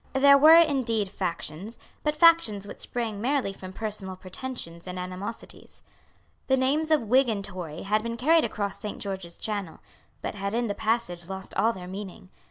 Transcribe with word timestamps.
There 0.13 0.35
were, 0.35 0.57
indeed, 0.57 1.09
factions, 1.09 1.77
but 2.01 2.15
factions 2.15 2.67
which 2.67 2.79
sprang 2.79 3.21
merely 3.21 3.53
from 3.53 3.71
personal 3.71 4.15
pretensions 4.15 4.87
and 4.87 4.97
animosities. 4.97 5.83
The 6.47 6.57
names 6.57 6.89
of 6.89 7.03
Whig 7.03 7.29
and 7.29 7.45
Tory 7.45 7.83
had 7.83 8.01
been 8.01 8.17
carried 8.17 8.43
across 8.43 8.79
Saint 8.79 8.97
George's 8.97 9.37
Channel, 9.37 9.79
but 10.23 10.33
had 10.33 10.55
in 10.55 10.65
the 10.65 10.73
passage 10.73 11.29
lost 11.29 11.53
all 11.53 11.71
their 11.71 11.85
meaning. 11.87 12.29